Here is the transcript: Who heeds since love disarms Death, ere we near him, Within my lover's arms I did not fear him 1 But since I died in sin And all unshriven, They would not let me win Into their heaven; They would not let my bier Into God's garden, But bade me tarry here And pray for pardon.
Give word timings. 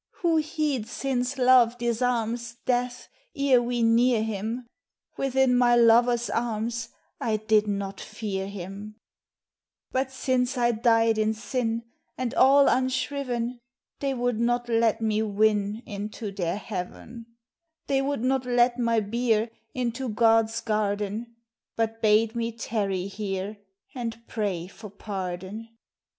Who 0.23 0.37
heeds 0.37 0.89
since 0.89 1.37
love 1.37 1.77
disarms 1.77 2.55
Death, 2.65 3.07
ere 3.35 3.61
we 3.61 3.83
near 3.83 4.23
him, 4.23 4.65
Within 5.15 5.55
my 5.55 5.75
lover's 5.75 6.27
arms 6.27 6.89
I 7.19 7.37
did 7.37 7.67
not 7.67 8.01
fear 8.01 8.47
him 8.47 8.95
1 9.91 9.91
But 9.91 10.11
since 10.11 10.57
I 10.57 10.71
died 10.71 11.19
in 11.19 11.35
sin 11.35 11.83
And 12.17 12.33
all 12.33 12.67
unshriven, 12.67 13.59
They 13.99 14.15
would 14.15 14.39
not 14.39 14.67
let 14.67 15.01
me 15.01 15.21
win 15.21 15.83
Into 15.85 16.31
their 16.31 16.57
heaven; 16.57 17.27
They 17.85 18.01
would 18.01 18.23
not 18.23 18.43
let 18.43 18.79
my 18.79 19.01
bier 19.01 19.51
Into 19.75 20.09
God's 20.09 20.61
garden, 20.61 21.35
But 21.75 22.01
bade 22.01 22.35
me 22.35 22.51
tarry 22.53 23.05
here 23.05 23.59
And 23.93 24.19
pray 24.27 24.65
for 24.65 24.89
pardon. 24.89 25.69